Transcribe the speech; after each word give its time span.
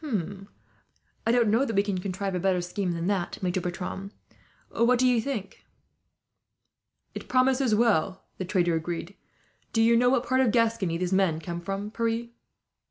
"I 1.27 1.31
don't 1.31 1.51
know 1.51 1.63
that 1.63 1.75
we 1.75 1.83
can 1.83 1.99
contrive 1.99 2.33
a 2.33 2.39
better 2.39 2.59
scheme 2.59 2.93
than 2.93 3.05
that, 3.05 3.37
Maitre 3.43 3.61
Bertram. 3.61 4.11
What 4.71 4.97
do 4.97 5.05
you 5.07 5.21
think?" 5.21 5.63
"It 7.13 7.27
promises 7.27 7.75
well," 7.75 8.23
the 8.39 8.45
trader 8.45 8.73
agreed. 8.73 9.15
"Do 9.73 9.81
you 9.83 9.95
know 9.95 10.09
what 10.09 10.25
part 10.25 10.41
of 10.41 10.49
Gascony 10.51 10.97
these 10.97 11.13
men 11.13 11.39
come 11.39 11.61
from, 11.61 11.91
Pierre?" 11.91 12.29